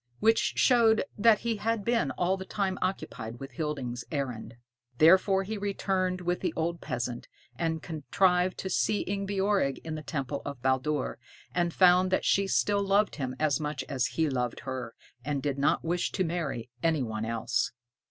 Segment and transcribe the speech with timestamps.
[0.19, 4.55] Which showed that he had been all the time occupied with Hilding's errand.
[4.97, 10.41] Therefore he returned with the old peasant, and contrived to see Ingebjorg in the temple
[10.43, 11.19] of Baldur,
[11.53, 15.59] and found that she still loved him as much as he loved her, and did
[15.59, 17.71] not wish to marry any one else.